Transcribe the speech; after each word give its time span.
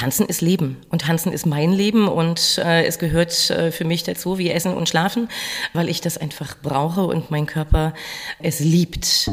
Tanzen 0.00 0.24
ist 0.24 0.40
Leben 0.40 0.78
und 0.88 1.02
Tanzen 1.02 1.30
ist 1.30 1.44
mein 1.44 1.72
Leben 1.72 2.08
und 2.08 2.58
äh, 2.64 2.86
es 2.86 2.98
gehört 2.98 3.50
äh, 3.50 3.70
für 3.70 3.84
mich 3.84 4.02
dazu 4.02 4.38
wie 4.38 4.50
Essen 4.50 4.72
und 4.72 4.88
Schlafen, 4.88 5.28
weil 5.74 5.90
ich 5.90 6.00
das 6.00 6.16
einfach 6.16 6.56
brauche 6.62 7.02
und 7.02 7.30
mein 7.30 7.44
Körper 7.44 7.92
es 8.38 8.60
liebt. 8.60 9.26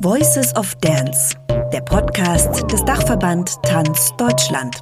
Voices 0.00 0.56
of 0.56 0.74
Dance, 0.80 1.36
der 1.72 1.82
Podcast 1.82 2.68
des 2.72 2.84
Dachverband 2.84 3.62
Tanz 3.62 4.10
Deutschland. 4.18 4.74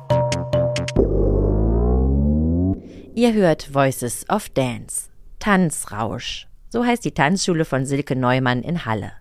Ihr 3.14 3.34
hört 3.34 3.74
Voices 3.74 4.24
of 4.30 4.48
Dance, 4.48 5.10
Tanzrausch. 5.38 6.46
So 6.70 6.82
heißt 6.82 7.04
die 7.04 7.12
Tanzschule 7.12 7.66
von 7.66 7.84
Silke 7.84 8.16
Neumann 8.16 8.62
in 8.62 8.86
Halle. 8.86 9.12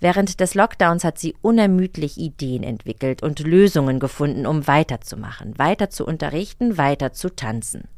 Während 0.00 0.40
des 0.40 0.54
Lockdowns 0.54 1.04
hat 1.04 1.18
sie 1.18 1.34
unermüdlich 1.42 2.18
Ideen 2.18 2.62
entwickelt 2.62 3.22
und 3.22 3.40
Lösungen 3.40 4.00
gefunden, 4.00 4.46
um 4.46 4.66
weiterzumachen, 4.66 5.58
weiter 5.58 5.90
zu 5.90 6.06
unterrichten, 6.06 6.78
weiter 6.78 7.12
zu 7.12 7.34
tanzen. 7.34 7.88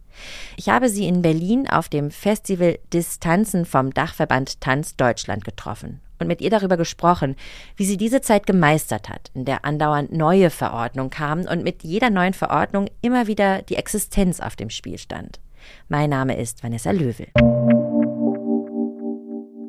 Ich 0.56 0.68
habe 0.68 0.88
sie 0.88 1.06
in 1.06 1.22
Berlin 1.22 1.68
auf 1.68 1.88
dem 1.88 2.10
Festival 2.10 2.78
Distanzen 2.92 3.64
vom 3.64 3.92
Dachverband 3.92 4.60
Tanz 4.60 4.96
Deutschland 4.96 5.44
getroffen 5.44 6.00
und 6.18 6.28
mit 6.28 6.40
ihr 6.40 6.50
darüber 6.50 6.76
gesprochen, 6.76 7.36
wie 7.76 7.84
sie 7.84 7.96
diese 7.96 8.20
Zeit 8.20 8.46
gemeistert 8.46 9.08
hat, 9.08 9.30
in 9.34 9.44
der 9.44 9.64
andauernd 9.64 10.12
neue 10.12 10.50
Verordnungen 10.50 11.10
kamen 11.10 11.48
und 11.48 11.64
mit 11.64 11.82
jeder 11.82 12.10
neuen 12.10 12.34
Verordnung 12.34 12.88
immer 13.02 13.26
wieder 13.26 13.62
die 13.62 13.76
Existenz 13.76 14.40
auf 14.40 14.56
dem 14.56 14.70
Spiel 14.70 14.98
stand. 14.98 15.40
Mein 15.88 16.10
Name 16.10 16.36
ist 16.36 16.62
Vanessa 16.62 16.90
Löwel. 16.90 17.28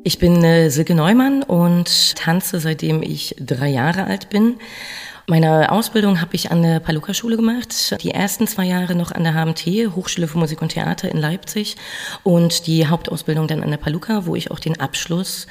Ich 0.06 0.20
bin 0.20 0.44
äh, 0.44 0.70
Silke 0.70 0.94
Neumann 0.94 1.42
und 1.42 2.14
tanze 2.14 2.60
seitdem 2.60 3.02
ich 3.02 3.34
drei 3.40 3.70
Jahre 3.70 4.04
alt 4.04 4.28
bin. 4.28 4.60
Meine 5.26 5.72
Ausbildung 5.72 6.20
habe 6.20 6.36
ich 6.36 6.52
an 6.52 6.62
der 6.62 6.78
Paluca-Schule 6.78 7.34
gemacht, 7.34 8.00
die 8.04 8.12
ersten 8.12 8.46
zwei 8.46 8.66
Jahre 8.66 8.94
noch 8.94 9.10
an 9.10 9.24
der 9.24 9.34
HMT, 9.34 9.96
Hochschule 9.96 10.28
für 10.28 10.38
Musik 10.38 10.62
und 10.62 10.68
Theater 10.68 11.10
in 11.10 11.16
Leipzig 11.16 11.74
und 12.22 12.68
die 12.68 12.86
Hauptausbildung 12.86 13.48
dann 13.48 13.64
an 13.64 13.70
der 13.72 13.78
Paluca, 13.78 14.26
wo 14.26 14.36
ich 14.36 14.52
auch 14.52 14.60
den 14.60 14.78
Abschluss, 14.78 15.48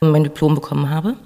mein 0.00 0.24
Diplom 0.24 0.54
bekommen 0.54 0.88
habe 0.88 1.16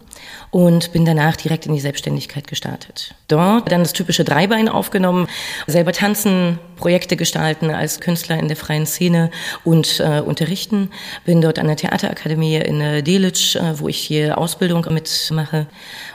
und 0.50 0.92
bin 0.92 1.04
danach 1.04 1.36
direkt 1.36 1.66
in 1.66 1.74
die 1.74 1.80
Selbstständigkeit 1.80 2.48
gestartet. 2.48 3.14
Dort 3.28 3.70
dann 3.70 3.82
das 3.82 3.92
typische 3.92 4.24
Dreibein 4.24 4.68
aufgenommen, 4.68 5.28
selber 5.68 5.92
tanzen, 5.92 6.58
Projekte 6.76 7.16
gestalten 7.16 7.70
als 7.70 8.00
Künstler 8.00 8.38
in 8.38 8.48
der 8.48 8.56
freien 8.56 8.86
Szene 8.86 9.30
und 9.64 10.00
äh, 10.00 10.20
unterrichten. 10.20 10.90
Bin 11.24 11.40
dort 11.40 11.58
an 11.58 11.66
der 11.66 11.76
Theaterakademie 11.76 12.56
in 12.56 12.80
äh, 12.80 13.02
Delitzsch, 13.02 13.56
äh, 13.56 13.78
wo 13.78 13.88
ich 13.88 13.98
hier 13.98 14.38
Ausbildung 14.38 14.86
mitmache 14.90 15.66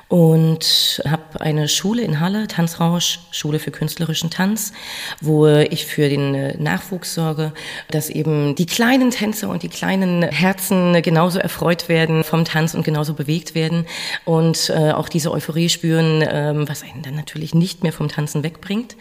und 0.09 1.03
habe 1.07 1.39
eine 1.39 1.67
Schule 1.67 2.01
in 2.01 2.19
Halle, 2.19 2.47
Tanzrausch, 2.47 3.19
Schule 3.29 3.59
für 3.59 3.69
künstlerischen 3.69 4.31
Tanz, 4.31 4.73
wo 5.21 5.45
ich 5.47 5.85
für 5.85 6.09
den 6.09 6.33
äh, 6.33 6.57
Nachwuchs 6.57 7.13
sorge, 7.13 7.53
dass 7.91 8.09
eben 8.09 8.55
die 8.55 8.65
kleinen 8.65 9.11
Tänzer 9.11 9.49
und 9.49 9.61
die 9.61 9.69
kleinen 9.69 10.23
Herzen 10.23 10.99
genauso 11.03 11.37
erfreut 11.37 11.89
werden 11.89 12.23
vom 12.23 12.43
Tanz 12.43 12.73
und 12.73 12.83
genauso 12.83 13.13
bewegt 13.13 13.53
werden 13.53 13.85
und 14.25 14.71
äh, 14.71 14.91
auch 14.91 15.09
diese 15.09 15.31
Euphorie 15.31 15.69
spüren, 15.69 16.25
ähm, 16.27 16.67
was 16.67 16.81
einen 16.81 17.03
dann 17.03 17.15
natürlich 17.15 17.53
nicht 17.53 17.83
mehr 17.83 17.93
vom 17.93 18.09
Tanzen 18.09 18.43
wegbringt. 18.43 18.95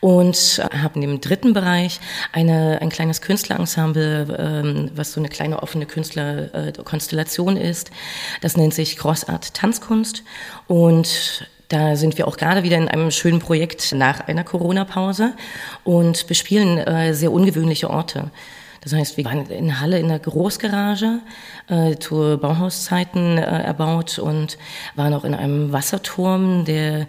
Und 0.00 0.60
habe 0.72 0.97
in 1.02 1.10
dem 1.10 1.20
dritten 1.20 1.52
Bereich 1.52 2.00
eine, 2.32 2.78
ein 2.80 2.88
kleines 2.88 3.20
Künstlerensemble, 3.20 4.36
ähm, 4.38 4.90
was 4.94 5.12
so 5.12 5.20
eine 5.20 5.28
kleine 5.28 5.62
offene 5.62 5.86
Künstlerkonstellation 5.86 7.56
äh, 7.56 7.70
ist. 7.70 7.90
Das 8.40 8.56
nennt 8.56 8.74
sich 8.74 8.96
Crossart 8.96 9.54
Tanzkunst. 9.54 10.24
Und 10.66 11.48
da 11.68 11.96
sind 11.96 12.18
wir 12.18 12.26
auch 12.26 12.36
gerade 12.36 12.62
wieder 12.62 12.78
in 12.78 12.88
einem 12.88 13.10
schönen 13.10 13.40
Projekt 13.40 13.92
nach 13.92 14.20
einer 14.20 14.42
Corona-Pause 14.42 15.34
und 15.84 16.26
bespielen 16.26 16.78
äh, 16.78 17.14
sehr 17.14 17.30
ungewöhnliche 17.30 17.90
Orte. 17.90 18.30
Das 18.80 18.92
heißt, 18.92 19.16
wir 19.16 19.24
waren 19.24 19.46
in 19.46 19.80
Halle 19.80 19.98
in 19.98 20.08
der 20.08 20.18
Großgarage, 20.18 21.20
äh, 21.68 21.96
zu 21.96 22.38
Bauhauszeiten 22.40 23.36
äh, 23.36 23.62
erbaut 23.62 24.18
und 24.18 24.56
waren 24.94 25.14
auch 25.14 25.24
in 25.24 25.34
einem 25.34 25.72
Wasserturm, 25.72 26.64
der 26.64 27.06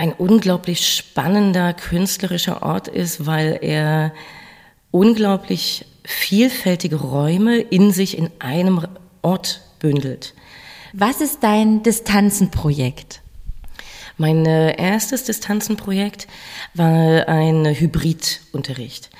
ein 0.00 0.14
unglaublich 0.14 0.96
spannender 0.96 1.74
künstlerischer 1.74 2.62
Ort 2.62 2.88
ist, 2.88 3.26
weil 3.26 3.58
er 3.60 4.14
unglaublich 4.90 5.84
vielfältige 6.04 6.96
Räume 6.96 7.58
in 7.58 7.92
sich 7.92 8.16
in 8.16 8.30
einem 8.38 8.86
Ort 9.20 9.60
bündelt. 9.78 10.32
Was 10.94 11.20
ist 11.20 11.42
dein 11.42 11.82
Distanzenprojekt? 11.82 13.20
Mein 14.16 14.46
äh, 14.46 14.74
erstes 14.74 15.24
Distanzenprojekt 15.24 16.28
war 16.72 17.28
ein 17.28 17.66
Hybridunterricht. 17.66 19.10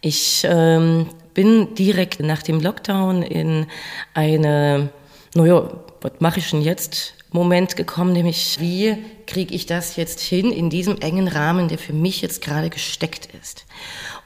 Ich 0.00 0.44
ähm, 0.50 1.10
bin 1.34 1.76
direkt 1.76 2.18
nach 2.18 2.42
dem 2.42 2.60
Lockdown 2.60 3.22
in 3.22 3.66
eine, 4.14 4.90
naja, 5.34 5.68
was 6.00 6.12
mache 6.20 6.38
ich 6.38 6.50
denn 6.50 6.62
jetzt? 6.62 7.14
Moment 7.30 7.74
gekommen, 7.74 8.12
nämlich 8.12 8.60
wie 8.60 8.96
kriege 9.26 9.54
ich 9.54 9.66
das 9.66 9.96
jetzt 9.96 10.20
hin 10.20 10.52
in 10.52 10.70
diesem 10.70 10.98
engen 11.00 11.26
Rahmen, 11.26 11.66
der 11.66 11.78
für 11.78 11.92
mich 11.92 12.22
jetzt 12.22 12.42
gerade 12.42 12.70
gesteckt 12.70 13.28
ist. 13.40 13.66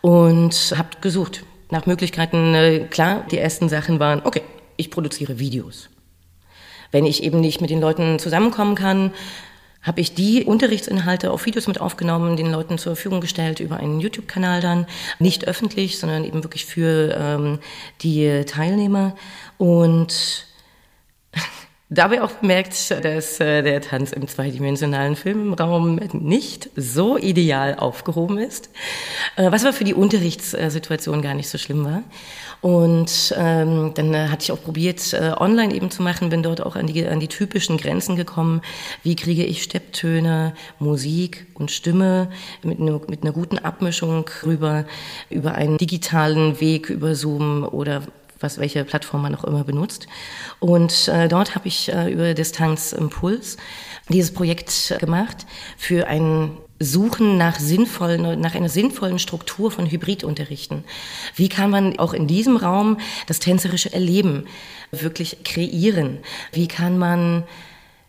Und 0.03 0.75
habe 0.77 0.91
gesucht 1.01 1.45
nach 1.71 1.87
Möglichkeiten. 1.87 2.55
Äh, 2.55 2.81
klar, 2.91 3.27
die 3.31 3.39
ersten 3.39 3.69
Sachen 3.69 3.99
waren, 3.99 4.21
okay, 4.25 4.43
ich 4.77 4.91
produziere 4.91 5.39
Videos. 5.39 5.89
Wenn 6.91 7.07
ich 7.07 7.23
eben 7.23 7.41
nicht 7.41 7.61
mit 7.61 7.71
den 7.71 7.81
Leuten 7.81 8.19
zusammenkommen 8.19 8.75
kann, 8.75 9.13
habe 9.83 10.01
ich 10.01 10.15
die 10.15 10.45
Unterrichtsinhalte 10.45 11.31
auf 11.31 11.47
Videos 11.47 11.67
mit 11.67 11.81
aufgenommen, 11.81 12.37
den 12.37 12.51
Leuten 12.51 12.79
zur 12.79 12.95
Verfügung 12.95 13.21
gestellt 13.21 13.61
über 13.61 13.79
einen 13.79 14.01
YouTube-Kanal 14.01 14.61
dann, 14.61 14.87
nicht 15.19 15.47
öffentlich, 15.47 15.99
sondern 15.99 16.25
eben 16.25 16.43
wirklich 16.43 16.67
für 16.67 17.17
ähm, 17.17 17.59
die 18.03 18.45
Teilnehmer 18.45 19.15
und 19.57 20.47
Dabei 21.91 22.21
auch 22.21 22.33
bemerkt, 22.33 22.91
dass 23.03 23.41
äh, 23.41 23.63
der 23.63 23.81
Tanz 23.81 24.13
im 24.13 24.29
zweidimensionalen 24.29 25.17
Filmraum 25.17 25.97
nicht 26.13 26.69
so 26.77 27.17
ideal 27.17 27.77
aufgehoben 27.77 28.37
ist, 28.37 28.69
äh, 29.37 29.51
was 29.51 29.65
aber 29.65 29.73
für 29.73 29.85
die 29.85 29.95
Unterrichtssituation 29.95 31.23
gar 31.23 31.33
nicht 31.33 31.49
so 31.49 31.57
schlimm 31.57 31.87
war. 31.87 32.03
Und 32.61 33.35
ähm, 33.39 33.93
dann 33.95 34.31
hatte 34.31 34.43
ich 34.43 34.53
auch 34.53 34.63
probiert, 34.63 35.15
äh, 35.15 35.33
online 35.39 35.75
eben 35.75 35.91
zu 35.91 36.03
machen, 36.03 36.29
bin 36.29 36.43
dort 36.43 36.61
auch 36.61 36.77
an 36.77 36.89
die, 36.89 37.07
an 37.07 37.21
die 37.21 37.29
typischen 37.29 37.79
Grenzen 37.79 38.17
gekommen. 38.17 38.61
Wie 39.03 39.17
kriege 39.17 39.45
ich 39.45 39.63
Stepptöne, 39.63 40.53
Musik 40.79 41.47
und 41.55 41.71
Stimme 41.71 42.29
mit, 42.63 42.81
ne, 42.81 43.01
mit 43.09 43.23
einer 43.23 43.33
guten 43.33 43.59
Abmischung 43.59 44.29
rüber, 44.45 44.85
über 45.31 45.55
einen 45.55 45.79
digitalen 45.79 46.61
Weg, 46.61 46.91
über 46.91 47.15
Zoom 47.15 47.65
oder 47.65 48.03
was 48.41 48.59
welche 48.59 48.85
Plattform 48.85 49.23
man 49.23 49.35
auch 49.35 49.45
immer 49.45 49.65
benutzt. 49.65 50.07
Und 50.61 51.09
äh, 51.09 51.29
dort 51.29 51.55
habe 51.55 51.69
ich 51.69 51.93
äh, 51.93 52.13
über 52.13 52.35
Distanz 52.35 52.93
Impuls 52.93 53.57
dieses 54.09 54.33
Projekt 54.33 54.95
gemacht 55.01 55.47
für 55.77 56.07
ein 56.07 56.51
Suchen 56.81 57.39
nach 57.39 57.59
sinnvollen, 57.59 58.41
nach 58.41 58.55
einer 58.55 58.69
sinnvollen 58.69 59.19
Struktur 59.19 59.71
von 59.71 59.87
Hybridunterrichten. 59.91 60.85
Wie 61.35 61.49
kann 61.49 61.71
man 61.71 61.99
auch 61.99 62.13
in 62.13 62.29
diesem 62.29 62.57
Raum 62.57 62.99
das 63.27 63.41
tänzerische 63.41 63.93
Erleben 63.93 64.47
wirklich 64.93 65.43
kreieren? 65.45 66.19
Wie 66.53 66.69
kann 66.69 66.97
man 66.97 67.45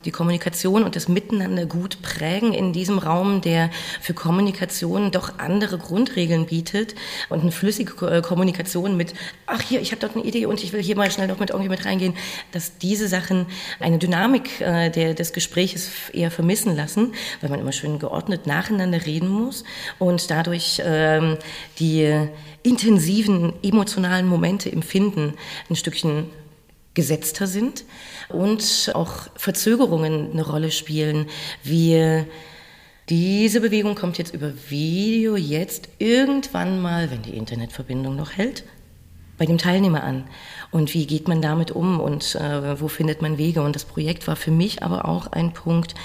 die 0.05 0.11
Kommunikation 0.11 0.83
und 0.83 0.95
das 0.95 1.09
Miteinander 1.09 1.65
gut 1.65 2.01
prägen 2.01 2.53
in 2.53 2.71
diesem 2.71 2.99
Raum, 2.99 3.41
der 3.41 3.69
für 3.99 4.13
Kommunikation 4.13 5.11
doch 5.11 5.39
andere 5.39 5.77
Grundregeln 5.77 6.45
bietet 6.45 6.95
und 7.27 7.41
eine 7.41 7.51
flüssige 7.51 8.05
äh, 8.05 8.21
Kommunikation 8.21 8.95
mit, 8.95 9.13
ach 9.45 9.61
hier, 9.61 9.81
ich 9.81 9.91
habe 9.91 9.99
dort 9.99 10.15
eine 10.15 10.23
Idee 10.23 10.45
und 10.45 10.63
ich 10.63 10.71
will 10.71 10.81
hier 10.81 10.95
mal 10.95 11.11
schnell 11.11 11.27
noch 11.27 11.39
mit 11.39 11.49
irgendwie 11.49 11.69
mit 11.69 11.83
reingehen, 11.83 12.13
dass 12.53 12.77
diese 12.77 13.09
Sachen 13.09 13.45
eine 13.81 13.97
Dynamik 13.97 14.61
äh, 14.61 14.89
der, 14.89 15.13
des 15.15 15.33
Gespräches 15.33 15.89
eher 16.13 16.31
vermissen 16.31 16.77
lassen, 16.77 17.13
weil 17.41 17.49
man 17.49 17.59
immer 17.59 17.73
schön 17.73 17.99
geordnet 17.99 18.47
nacheinander 18.47 19.05
reden 19.05 19.27
muss 19.27 19.65
und 19.97 20.31
dadurch 20.31 20.81
ähm, 20.85 21.37
die 21.79 22.27
intensiven 22.63 23.53
emotionalen 23.63 24.27
Momente 24.27 24.71
empfinden 24.71 25.33
ein 25.69 25.75
Stückchen 25.75 26.27
gesetzter 26.93 27.47
sind 27.47 27.85
und 28.29 28.91
auch 28.93 29.27
Verzögerungen 29.35 30.31
eine 30.31 30.45
Rolle 30.45 30.71
spielen, 30.71 31.27
wie 31.63 32.25
diese 33.09 33.61
Bewegung 33.61 33.95
kommt 33.95 34.17
jetzt 34.17 34.33
über 34.33 34.53
Video 34.69 35.35
jetzt 35.35 35.89
irgendwann 35.97 36.81
mal, 36.81 37.09
wenn 37.09 37.23
die 37.23 37.35
Internetverbindung 37.35 38.15
noch 38.15 38.33
hält, 38.33 38.63
bei 39.39 39.45
dem 39.45 39.57
Teilnehmer 39.57 40.03
an. 40.03 40.25
Und 40.69 40.93
wie 40.93 41.07
geht 41.07 41.27
man 41.27 41.41
damit 41.41 41.71
um 41.71 41.99
und 41.99 42.35
äh, 42.35 42.79
wo 42.79 42.87
findet 42.87 43.23
man 43.23 43.39
Wege? 43.39 43.63
Und 43.63 43.75
das 43.75 43.85
Projekt 43.85 44.27
war 44.27 44.35
für 44.35 44.51
mich 44.51 44.83
aber 44.83 45.05
auch 45.05 45.31
ein 45.31 45.53
Punkt, 45.53 45.95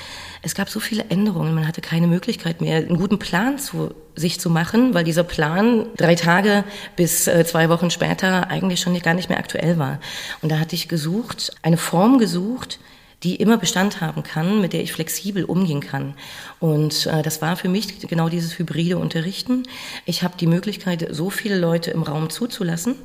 es 0.41 0.55
gab 0.55 0.69
so 0.71 0.81
viele 0.81 1.05
Änderungen, 1.11 1.55
man 1.55 1.67
hatte 1.67 1.81
keine 1.81 2.07
Möglichkeit 2.07 2.61
mehr, 2.61 2.77
einen 2.77 2.99
guten 2.99 3.19
Plan 3.19 3.59
zu 3.59 3.95
sich 4.15 4.39
zu 4.39 4.49
machen, 4.49 4.95
weil 4.95 5.05
dieser 5.05 5.25
Plan 5.25 5.87
drei 5.97 6.15
Tage 6.15 6.65
bis 6.97 7.27
äh, 7.27 7.45
zwei 7.45 7.69
Wochen 7.69 7.91
später 7.91 8.49
eigentlich 8.49 8.81
schon 8.81 8.99
gar 9.01 9.15
nicht 9.15 9.29
mehr 9.29 9.39
aktuell 9.39 9.79
war. 9.79 9.99
Und 10.41 10.53
da 10.53 10.59
hatte 10.59 10.77
ich 10.77 10.89
gesucht, 10.89 11.53
eine 11.63 11.77
Form 11.77 12.19
gesucht, 12.19 12.79
die 13.25 13.37
immer 13.37 13.57
Bestand 13.57 14.01
haben 14.01 14.23
kann, 14.23 14.61
mit 14.61 14.73
der 14.73 14.83
ich 14.83 14.93
flexibel 14.93 15.45
umgehen 15.45 15.81
kann. 15.81 16.15
Und 16.61 17.07
äh, 17.07 17.23
das 17.23 17.41
war 17.43 17.57
für 17.57 17.69
mich 17.69 17.99
genau 18.07 18.29
dieses 18.29 18.59
hybride 18.59 18.99
Unterrichten. 18.99 19.65
Ich 20.05 20.23
habe 20.23 20.35
die 20.39 20.47
Möglichkeit, 20.47 21.07
so 21.11 21.31
viele 21.31 21.59
Leute 21.59 21.91
im 21.91 22.03
Raum 22.03 22.29
zuzulassen, 22.29 22.97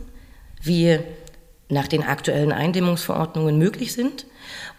wie 0.61 1.00
nach 1.69 1.88
den 1.88 2.03
aktuellen 2.03 2.51
Eindämmungsverordnungen 2.51 3.57
möglich 3.57 3.94
sind. 3.94 4.25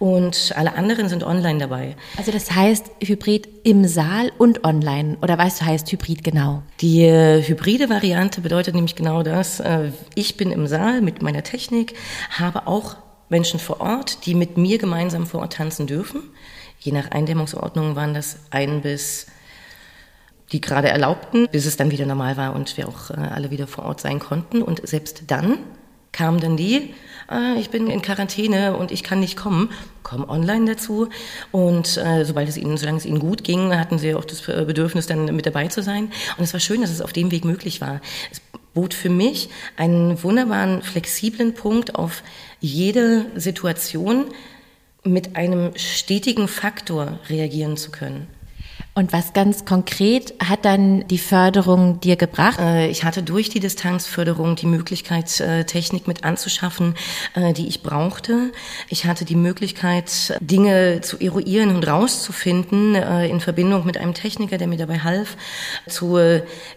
Und 0.01 0.53
alle 0.57 0.75
anderen 0.75 1.09
sind 1.09 1.23
online 1.23 1.61
dabei. 1.61 1.97
Also 2.17 2.33
das 2.33 2.51
heißt 2.51 2.91
Hybrid 3.01 3.49
im 3.63 3.87
Saal 3.87 4.33
und 4.39 4.65
online. 4.65 5.17
Oder 5.23 5.39
weißt 5.39 5.61
du, 5.61 5.67
heißt 5.67 5.91
Hybrid 5.93 6.25
genau? 6.25 6.63
Die 6.81 7.03
äh, 7.03 7.43
hybride 7.43 7.89
Variante 7.89 8.41
bedeutet 8.41 8.75
nämlich 8.75 8.97
genau 8.97 9.23
das. 9.23 9.61
Äh, 9.61 9.93
ich 10.17 10.37
bin 10.37 10.51
im 10.51 10.67
Saal 10.67 11.01
mit 11.01 11.23
meiner 11.23 11.45
Technik, 11.45 11.95
habe 12.31 12.67
auch 12.67 12.97
Menschen 13.29 13.61
vor 13.61 13.81
Ort, 13.81 14.27
die 14.27 14.35
mit 14.35 14.57
mir 14.57 14.79
gemeinsam 14.79 15.27
vor 15.27 15.41
Ort 15.41 15.53
tanzen 15.53 15.87
dürfen. 15.87 16.23
Je 16.81 16.91
nach 16.91 17.13
Eindämmungsordnung 17.13 17.95
waren 17.95 18.15
das 18.15 18.39
ein 18.51 18.81
bis 18.81 19.27
die 20.53 20.61
gerade 20.61 20.89
erlaubten, 20.89 21.49
bis 21.51 21.67
es 21.67 21.77
dann 21.77 21.91
wieder 21.91 22.07
normal 22.07 22.37
war 22.37 22.55
und 22.55 22.77
wir 22.77 22.89
auch 22.89 23.11
äh, 23.11 23.15
alle 23.15 23.51
wieder 23.51 23.67
vor 23.67 23.85
Ort 23.85 24.01
sein 24.01 24.19
konnten. 24.19 24.63
Und 24.63 24.87
selbst 24.87 25.25
dann 25.29 25.59
kamen 26.13 26.41
dann 26.41 26.57
die, 26.57 26.93
ah, 27.29 27.55
ich 27.59 27.71
bin 27.71 27.87
in 27.87 28.03
Quarantäne 28.03 28.77
und 28.77 28.91
ich 28.91 29.03
kann 29.03 29.21
nicht 29.21 29.37
kommen, 29.37 29.71
kommen 30.03 30.29
online 30.29 30.75
dazu. 30.75 31.09
Und 31.53 31.97
äh, 31.97 32.25
sobald 32.25 32.49
es 32.49 32.57
ihnen, 32.57 32.77
solange 32.77 32.99
es 32.99 33.07
ihnen 33.07 33.21
gut 33.21 33.45
ging, 33.45 33.77
hatten 33.77 33.99
sie 33.99 34.15
auch 34.15 34.25
das 34.25 34.47
äh, 34.49 34.65
Bedürfnis, 34.67 35.07
dann 35.07 35.25
mit 35.37 35.47
dabei 35.47 35.69
zu 35.69 35.83
sein. 35.83 36.11
Und 36.37 36.45
es 36.45 36.53
war 36.53 36.61
schön, 36.61 36.81
dass 36.81 36.91
es 36.91 37.01
auf 37.01 37.13
dem 37.13 37.31
Weg 37.31 37.45
möglich 37.45 37.81
war. 37.81 38.01
Es 38.31 38.41
bot 38.75 38.95
für 38.95 39.11
mich 39.11 39.49
einen 39.77 40.23
wunderbaren, 40.23 40.83
flexiblen 40.83 41.55
Punkt 41.55 41.95
auf 41.95 42.23
jede 42.61 43.27
Situation 43.35 44.27
mit 45.03 45.37
einem 45.37 45.73
stetigen 45.77 46.47
Faktor 46.47 47.19
reagieren 47.29 47.77
zu 47.77 47.91
können. 47.91 48.29
Und 49.01 49.15
was 49.15 49.33
ganz 49.33 49.65
konkret 49.65 50.35
hat 50.47 50.67
dann 50.67 51.09
die 51.09 51.17
Förderung 51.17 52.01
dir 52.01 52.17
gebracht? 52.17 52.59
Äh, 52.61 52.91
ich 52.91 53.03
hatte 53.03 53.23
durch 53.23 53.49
die 53.49 53.59
Distanzförderung 53.59 54.57
die 54.57 54.67
Möglichkeit, 54.67 55.41
äh, 55.41 55.65
Technik 55.65 56.07
mit 56.07 56.23
anzuschaffen, 56.23 56.95
äh, 57.35 57.55
die 57.55 57.67
ich 57.67 57.83
brauchte. 57.83 58.53
Ich 58.91 59.07
hatte 59.07 59.25
die 59.25 59.37
Möglichkeit, 59.37 60.37
Dinge 60.43 61.01
zu 61.01 61.19
eruieren 61.19 61.75
und 61.75 61.89
rauszufinden 61.89 62.95
in 62.95 63.41
Verbindung 63.41 63.87
mit 63.87 63.97
einem 63.97 64.13
Techniker, 64.13 64.59
der 64.59 64.67
mir 64.67 64.77
dabei 64.77 64.99
half, 64.99 65.39
zu 65.89 66.19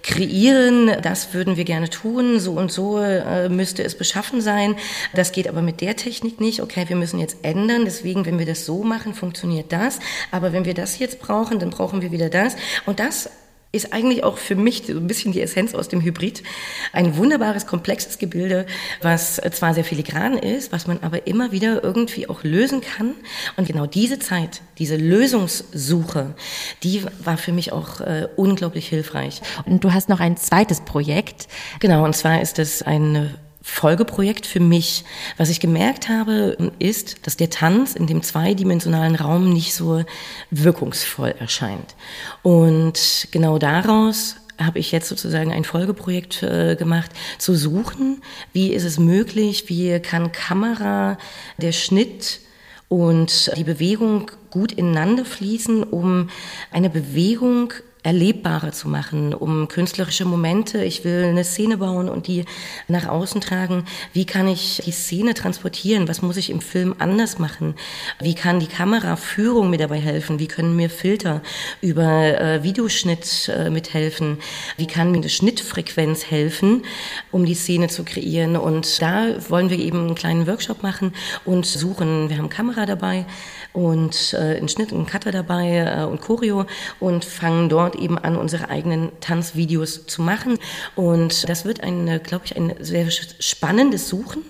kreieren. 0.01 0.91
Das 1.01 1.33
würden 1.33 1.57
wir 1.57 1.65
gerne 1.65 1.89
tun. 1.89 2.39
So 2.39 2.53
und 2.53 2.71
so 2.71 3.01
müsste 3.49 3.83
es 3.83 3.97
beschaffen 3.97 4.41
sein. 4.41 4.75
Das 5.13 5.31
geht 5.31 5.49
aber 5.49 5.61
mit 5.61 5.81
der 5.81 5.95
Technik 5.95 6.39
nicht. 6.39 6.61
Okay, 6.61 6.85
wir 6.87 6.95
müssen 6.95 7.19
jetzt 7.19 7.37
ändern. 7.41 7.83
Deswegen, 7.85 8.25
wenn 8.25 8.39
wir 8.39 8.45
das 8.45 8.65
so 8.65 8.83
machen, 8.83 9.13
funktioniert 9.13 9.71
das. 9.73 9.99
Aber 10.31 10.53
wenn 10.53 10.65
wir 10.65 10.73
das 10.73 10.99
jetzt 10.99 11.19
brauchen, 11.19 11.59
dann 11.59 11.71
brauchen 11.71 12.01
wir 12.01 12.12
wieder 12.13 12.29
das. 12.29 12.55
Und 12.85 13.01
das 13.01 13.29
ist 13.73 13.91
eigentlich 13.91 14.23
auch 14.23 14.37
für 14.37 14.55
mich 14.55 14.83
so 14.85 14.93
ein 14.93 15.07
bisschen 15.07 15.31
die 15.31 15.41
Essenz 15.41 15.73
aus 15.73 15.87
dem 15.87 16.01
Hybrid. 16.01 16.43
Ein 16.93 17.17
wunderbares, 17.17 17.65
komplexes 17.65 18.19
Gebilde, 18.19 18.67
was 19.01 19.41
zwar 19.51 19.73
sehr 19.73 19.83
filigran 19.83 20.37
ist, 20.37 20.71
was 20.71 20.85
man 20.85 20.99
aber 21.01 21.25
immer 21.25 21.51
wieder 21.51 21.83
irgendwie 21.83 22.29
auch 22.29 22.43
lösen 22.43 22.81
kann. 22.81 23.15
Und 23.57 23.67
genau 23.67 23.87
diese 23.87 24.19
Zeit, 24.19 24.61
diese 24.77 24.95
Lösungssuche, 24.95 26.35
die 26.83 27.03
war 27.23 27.37
für 27.37 27.51
mich 27.51 27.71
auch 27.71 27.99
äh, 27.99 28.27
unglaublich 28.35 28.87
hilfreich. 28.87 29.41
Und 29.65 29.83
du 29.83 29.91
hast 29.91 30.07
noch 30.07 30.19
ein 30.19 30.37
zweites 30.37 30.81
Projekt. 30.81 31.47
Genau, 31.79 32.05
und 32.05 32.15
zwar 32.15 32.41
ist 32.41 32.59
es 32.59 32.83
eine 32.83 33.33
Folgeprojekt 33.65 34.45
für 34.45 34.59
mich. 34.59 35.05
Was 35.37 35.49
ich 35.49 35.61
gemerkt 35.61 36.09
habe, 36.09 36.71
ist, 36.79 37.25
dass 37.25 37.37
der 37.37 37.49
Tanz 37.49 37.95
in 37.95 38.07
dem 38.07 38.21
zweidimensionalen 38.21 39.15
Raum 39.15 39.51
nicht 39.51 39.73
so 39.73 40.03
wirkungsvoll 40.51 41.33
erscheint. 41.39 41.95
Und 42.41 43.29
genau 43.31 43.57
daraus 43.57 44.35
habe 44.59 44.79
ich 44.79 44.91
jetzt 44.91 45.07
sozusagen 45.07 45.51
ein 45.51 45.63
Folgeprojekt 45.63 46.43
äh, 46.43 46.75
gemacht, 46.75 47.11
zu 47.39 47.55
suchen, 47.55 48.21
wie 48.51 48.73
ist 48.73 48.83
es 48.83 48.99
möglich, 48.99 49.69
wie 49.69 49.99
kann 49.99 50.31
Kamera, 50.31 51.17
der 51.57 51.71
Schnitt 51.71 52.41
und 52.89 53.51
die 53.57 53.63
Bewegung 53.63 54.29
gut 54.51 54.73
ineinander 54.73 55.25
fließen, 55.25 55.83
um 55.83 56.29
eine 56.69 56.89
Bewegung 56.89 57.73
erlebbarer 58.03 58.73
zu 58.73 58.89
machen, 58.89 59.33
um 59.33 59.67
künstlerische 59.69 60.25
Momente. 60.25 60.83
Ich 60.83 61.05
will 61.05 61.23
eine 61.23 61.43
Szene 61.43 61.77
bauen 61.77 62.09
und 62.09 62.27
die 62.27 62.45
nach 62.89 63.07
außen 63.07 63.39
tragen. 63.39 63.85
Wie 64.11 64.25
kann 64.25 64.47
ich 64.47 64.81
die 64.85 64.91
Szene 64.91 65.33
transportieren? 65.33 66.07
Was 66.09 66.21
muss 66.21 66.37
ich 66.37 66.49
im 66.49 66.59
Film 66.59 66.95
anders 66.99 67.39
machen? 67.39 67.75
Wie 68.19 68.35
kann 68.35 68.59
die 68.59 68.67
Kameraführung 68.67 69.69
mir 69.69 69.77
dabei 69.77 69.99
helfen? 69.99 70.37
Wie 70.39 70.47
können 70.47 70.75
mir 70.75 70.89
Filter 70.89 71.41
über 71.81 72.39
äh, 72.39 72.63
Videoschnitt 72.63 73.49
äh, 73.49 73.69
mithelfen? 73.69 74.37
Wie 74.75 74.87
kann 74.87 75.11
mir 75.11 75.17
eine 75.17 75.29
Schnittfrequenz 75.29 76.29
helfen, 76.29 76.83
um 77.31 77.45
die 77.45 77.55
Szene 77.55 77.87
zu 77.87 78.03
kreieren? 78.03 78.57
Und 78.57 79.01
da 79.01 79.27
wollen 79.49 79.69
wir 79.69 79.79
eben 79.79 79.99
einen 79.99 80.15
kleinen 80.15 80.45
Workshop 80.45 80.83
machen 80.83 81.13
und 81.45 81.65
suchen. 81.65 82.29
Wir 82.29 82.37
haben 82.37 82.49
Kamera 82.49 82.85
dabei 82.85 83.25
und 83.71 84.33
äh, 84.33 84.57
einen 84.57 84.69
Schnitt, 84.69 84.91
einen 84.91 85.05
Cutter 85.05 85.31
dabei 85.31 85.77
äh, 85.77 86.03
und 86.03 86.21
Choreo 86.21 86.65
und 86.99 87.23
fangen 87.23 87.69
dort 87.69 87.92
eben 87.95 88.17
an, 88.17 88.35
unsere 88.35 88.69
eigenen 88.69 89.11
Tanzvideos 89.19 90.05
zu 90.05 90.21
machen. 90.21 90.57
Und 90.95 91.47
das 91.49 91.65
wird 91.65 91.81
ein, 91.81 92.21
glaube 92.23 92.45
ich, 92.45 92.55
ein 92.55 92.73
sehr 92.79 93.09
spannendes 93.11 94.09
Suchen. 94.09 94.43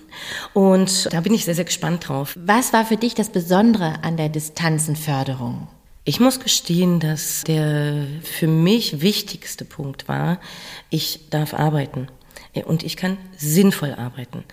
Und 0.53 1.11
da 1.11 1.21
bin 1.21 1.33
ich 1.33 1.45
sehr, 1.45 1.55
sehr 1.55 1.65
gespannt 1.65 2.07
drauf. 2.07 2.37
Was 2.39 2.73
war 2.73 2.85
für 2.85 2.97
dich 2.97 3.15
das 3.15 3.29
Besondere 3.29 4.03
an 4.03 4.17
der 4.17 4.29
Distanzenförderung? 4.29 5.67
Ich 6.05 6.19
muss 6.19 6.39
gestehen, 6.41 6.99
dass 6.99 7.43
der 7.43 8.05
für 8.23 8.47
mich 8.47 9.01
wichtigste 9.01 9.63
Punkt 9.63 10.09
war, 10.09 10.39
ich 10.89 11.29
darf 11.29 11.53
arbeiten 11.53 12.07
und 12.65 12.83
ich 12.83 12.97
kann 12.97 13.17
sinnvoll 13.37 13.93
arbeiten 13.93 14.43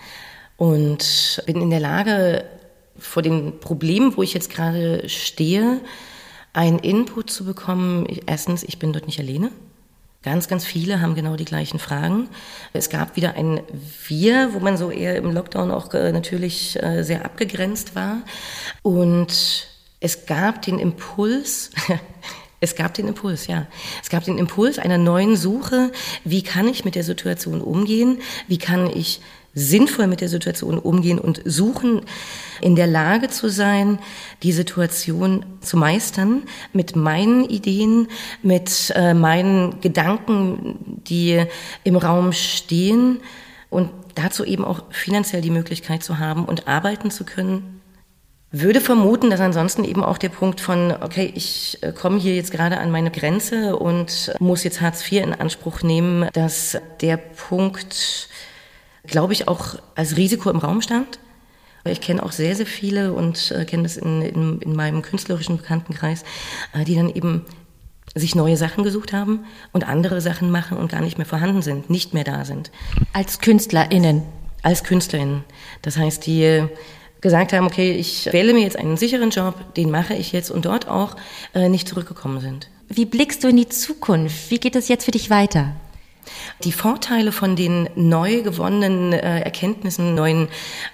und 0.56 1.42
bin 1.46 1.60
in 1.60 1.70
der 1.70 1.80
Lage, 1.80 2.44
vor 3.00 3.22
den 3.22 3.60
Problemen, 3.60 4.16
wo 4.16 4.22
ich 4.22 4.34
jetzt 4.34 4.50
gerade 4.50 5.08
stehe, 5.08 5.80
einen 6.52 6.78
Input 6.78 7.30
zu 7.30 7.44
bekommen. 7.44 8.06
Erstens, 8.26 8.62
ich 8.62 8.78
bin 8.78 8.92
dort 8.92 9.06
nicht 9.06 9.20
alleine. 9.20 9.50
Ganz, 10.22 10.48
ganz 10.48 10.66
viele 10.66 11.00
haben 11.00 11.14
genau 11.14 11.36
die 11.36 11.46
gleichen 11.46 11.78
Fragen. 11.78 12.28
Es 12.74 12.90
gab 12.90 13.16
wieder 13.16 13.34
ein 13.36 13.62
Wir, 14.06 14.52
wo 14.52 14.60
man 14.60 14.76
so 14.76 14.90
eher 14.90 15.16
im 15.16 15.32
Lockdown 15.32 15.70
auch 15.70 15.94
äh, 15.94 16.12
natürlich 16.12 16.80
äh, 16.82 17.02
sehr 17.04 17.24
abgegrenzt 17.24 17.94
war. 17.94 18.18
Und 18.82 19.66
es 19.98 20.26
gab 20.26 20.60
den 20.60 20.78
Impuls, 20.78 21.70
es 22.60 22.74
gab 22.74 22.92
den 22.92 23.08
Impuls, 23.08 23.46
ja. 23.46 23.66
Es 24.02 24.10
gab 24.10 24.24
den 24.24 24.36
Impuls 24.36 24.78
einer 24.78 24.98
neuen 24.98 25.36
Suche. 25.36 25.90
Wie 26.22 26.42
kann 26.42 26.68
ich 26.68 26.84
mit 26.84 26.96
der 26.96 27.04
Situation 27.04 27.62
umgehen? 27.62 28.20
Wie 28.46 28.58
kann 28.58 28.90
ich 28.94 29.22
sinnvoll 29.54 30.06
mit 30.06 30.20
der 30.20 30.28
Situation 30.28 30.78
umgehen 30.78 31.18
und 31.18 31.42
suchen, 31.44 32.02
in 32.60 32.76
der 32.76 32.86
Lage 32.86 33.28
zu 33.28 33.48
sein, 33.48 33.98
die 34.42 34.52
Situation 34.52 35.44
zu 35.60 35.76
meistern 35.76 36.42
mit 36.72 36.94
meinen 36.94 37.44
Ideen, 37.44 38.08
mit 38.42 38.92
äh, 38.94 39.14
meinen 39.14 39.80
Gedanken, 39.80 41.02
die 41.08 41.44
im 41.84 41.96
Raum 41.96 42.32
stehen 42.32 43.18
und 43.70 43.90
dazu 44.14 44.44
eben 44.44 44.64
auch 44.64 44.84
finanziell 44.90 45.42
die 45.42 45.50
Möglichkeit 45.50 46.02
zu 46.02 46.18
haben 46.18 46.44
und 46.44 46.68
arbeiten 46.68 47.10
zu 47.10 47.24
können. 47.24 47.80
Würde 48.52 48.80
vermuten, 48.80 49.30
dass 49.30 49.40
ansonsten 49.40 49.84
eben 49.84 50.02
auch 50.02 50.18
der 50.18 50.28
Punkt 50.28 50.60
von, 50.60 50.92
okay, 51.00 51.32
ich 51.36 51.78
äh, 51.82 51.92
komme 51.92 52.18
hier 52.18 52.34
jetzt 52.34 52.50
gerade 52.50 52.78
an 52.78 52.90
meine 52.90 53.12
Grenze 53.12 53.76
und 53.76 54.32
muss 54.40 54.64
jetzt 54.64 54.80
Hartz 54.80 55.04
IV 55.10 55.22
in 55.22 55.34
Anspruch 55.34 55.82
nehmen, 55.82 56.28
dass 56.32 56.76
der 57.00 57.16
Punkt 57.16 58.28
glaube 59.06 59.32
ich, 59.32 59.48
auch 59.48 59.76
als 59.94 60.16
Risiko 60.16 60.50
im 60.50 60.58
Raum 60.58 60.82
stand. 60.82 61.18
Ich 61.84 62.00
kenne 62.00 62.22
auch 62.22 62.32
sehr, 62.32 62.54
sehr 62.54 62.66
viele 62.66 63.12
und 63.12 63.52
äh, 63.52 63.64
kenne 63.64 63.84
das 63.84 63.96
in, 63.96 64.20
in, 64.22 64.60
in, 64.60 64.76
meinem 64.76 65.00
künstlerischen 65.00 65.56
Bekanntenkreis, 65.56 66.24
äh, 66.74 66.84
die 66.84 66.94
dann 66.94 67.08
eben 67.08 67.46
sich 68.14 68.34
neue 68.34 68.56
Sachen 68.56 68.84
gesucht 68.84 69.12
haben 69.12 69.44
und 69.72 69.88
andere 69.88 70.20
Sachen 70.20 70.50
machen 70.50 70.76
und 70.76 70.90
gar 70.90 71.00
nicht 71.00 71.16
mehr 71.16 71.26
vorhanden 71.26 71.62
sind, 71.62 71.88
nicht 71.88 72.12
mehr 72.12 72.24
da 72.24 72.44
sind. 72.44 72.70
Als 73.12 73.38
KünstlerInnen? 73.38 74.22
Als 74.62 74.84
KünstlerInnen. 74.84 75.44
Das 75.80 75.96
heißt, 75.96 76.26
die 76.26 76.66
gesagt 77.20 77.52
haben, 77.52 77.66
okay, 77.66 77.92
ich 77.92 78.30
wähle 78.32 78.52
mir 78.52 78.62
jetzt 78.62 78.78
einen 78.78 78.96
sicheren 78.96 79.30
Job, 79.30 79.74
den 79.74 79.90
mache 79.90 80.14
ich 80.14 80.32
jetzt 80.32 80.50
und 80.50 80.64
dort 80.64 80.88
auch 80.88 81.16
äh, 81.54 81.68
nicht 81.68 81.88
zurückgekommen 81.88 82.40
sind. 82.40 82.68
Wie 82.88 83.04
blickst 83.04 83.44
du 83.44 83.48
in 83.48 83.56
die 83.56 83.68
Zukunft? 83.68 84.50
Wie 84.50 84.58
geht 84.58 84.76
es 84.76 84.88
jetzt 84.88 85.04
für 85.04 85.12
dich 85.12 85.30
weiter? 85.30 85.74
Die 86.64 86.72
Vorteile 86.72 87.32
von 87.32 87.56
den 87.56 87.88
neu 87.94 88.42
gewonnenen 88.42 89.12
äh, 89.12 89.40
Erkenntnissen, 89.40 90.14
neuen 90.14 90.48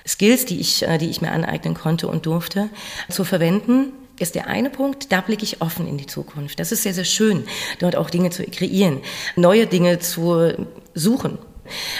Skills, 0.06 0.44
die 0.44 0.60
ich, 0.60 0.82
äh, 0.82 0.98
die 0.98 1.10
ich 1.10 1.20
mir 1.20 1.32
aneignen 1.32 1.74
konnte 1.74 2.08
und 2.08 2.26
durfte, 2.26 2.68
zu 3.08 3.24
verwenden, 3.24 3.92
ist 4.18 4.34
der 4.34 4.46
eine 4.46 4.70
Punkt, 4.70 5.12
da 5.12 5.20
blicke 5.20 5.44
ich 5.44 5.60
offen 5.60 5.86
in 5.86 5.98
die 5.98 6.06
Zukunft. 6.06 6.58
Das 6.58 6.72
ist 6.72 6.82
sehr, 6.82 6.94
sehr 6.94 7.04
schön, 7.04 7.44
dort 7.78 7.96
auch 7.96 8.10
Dinge 8.10 8.30
zu 8.30 8.44
kreieren, 8.44 9.00
neue 9.36 9.66
Dinge 9.66 9.98
zu 9.98 10.52
suchen. 10.94 11.38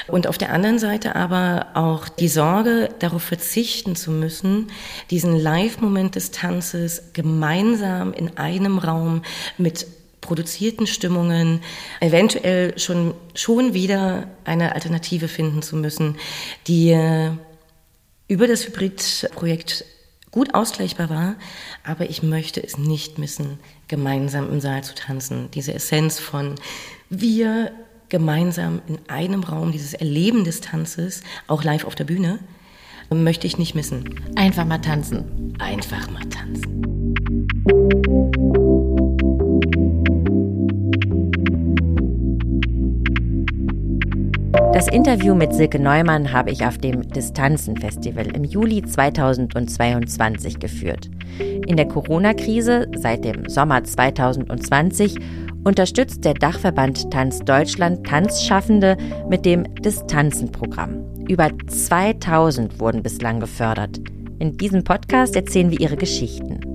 Und 0.07 0.27
auf 0.27 0.39
der 0.39 0.53
anderen 0.53 0.79
Seite 0.79 1.17
aber 1.17 1.67
auch 1.75 2.09
die 2.09 2.29
Sorge, 2.29 2.89
darauf 3.01 3.23
verzichten 3.23 3.97
zu 3.97 4.11
müssen, 4.11 4.71
diesen 5.11 5.37
Live-Moment 5.37 6.15
des 6.15 6.31
Tanzes 6.31 7.03
gemeinsam 7.13 8.13
in 8.13 8.37
einem 8.37 8.79
Raum 8.79 9.23
mit 9.59 9.87
produzierten 10.27 10.87
Stimmungen 10.87 11.63
eventuell 12.01 12.79
schon, 12.79 13.15
schon 13.35 13.75
wieder 13.75 14.29
eine 14.45 14.75
Alternative 14.75 15.29
finden 15.29 15.63
zu 15.63 15.77
müssen, 15.77 16.17
die 16.67 16.91
äh, 16.91 17.31
über 18.29 18.49
das 18.49 18.67
Hybrid-Projekt 18.67 19.85
gut 20.33 20.53
ausgleichbar 20.53 21.09
war, 21.09 21.37
aber 21.85 22.11
ich 22.11 22.23
möchte 22.23 22.63
es 22.63 22.77
nicht 22.77 23.19
missen, 23.19 23.59
gemeinsam 23.89 24.51
im 24.53 24.61
Saal 24.61 24.83
zu 24.83 24.95
tanzen. 24.95 25.49
Diese 25.55 25.73
Essenz 25.73 26.19
von 26.19 26.57
wir 27.09 27.71
gemeinsam 28.09 28.83
in 28.89 28.99
einem 29.09 29.45
Raum, 29.45 29.73
dieses 29.73 29.95
Erleben 29.95 30.45
des 30.45 30.61
Tanzes, 30.61 31.23
auch 31.47 31.63
live 31.63 31.85
auf 31.85 31.95
der 31.95 32.05
Bühne, 32.05 32.41
möchte 33.11 33.47
ich 33.47 33.59
nicht 33.59 33.75
missen. 33.75 34.21
Einfach 34.35 34.65
mal 34.65 34.79
tanzen. 34.79 35.55
Einfach 35.59 36.11
mal 36.11 36.25
tanzen. 36.29 37.15
Das 44.77 44.89
Interview 44.89 45.35
mit 45.35 45.55
Silke 45.55 45.79
Neumann 45.79 46.35
habe 46.35 46.51
ich 46.51 46.63
auf 46.67 46.77
dem 46.77 47.01
Distanzen-Festival 47.09 48.27
im 48.37 48.45
Juli 48.45 48.83
2022 48.83 50.59
geführt. 50.59 51.09
In 51.67 51.79
der 51.79 51.89
Corona-Krise 51.89 52.87
seit 52.95 53.25
dem 53.25 53.49
Sommer 53.49 53.83
2020 53.83 55.17
unterstützt 55.65 56.27
der 56.27 56.35
Dachverband 56.35 57.11
Tanz 57.11 57.39
Deutschland 57.39 58.07
Tanzschaffende 58.07 58.99
mit 59.31 59.47
dem 59.47 59.65
Distanzenprogramm. 59.77 61.07
Über 61.27 61.49
2000 61.69 62.79
wurden 62.79 63.03
bislang 63.03 63.41
gefördert. 63.41 63.99
In 64.41 64.59
diesem 64.59 64.85
Podcast 64.85 65.37
erzählen 65.37 65.71
wir 65.71 65.81
ihre 65.81 65.97
Geschichten. 65.97 66.66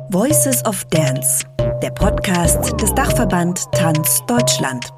Voices 0.10 0.66
of 0.66 0.86
Dance, 0.86 1.46
der 1.82 1.92
Podcast 1.92 2.80
des 2.82 2.94
Dachverband 2.94 3.72
Tanz 3.72 4.24
Deutschland. 4.28 4.94